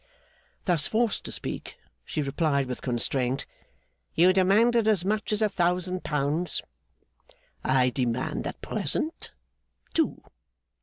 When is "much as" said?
5.05-5.43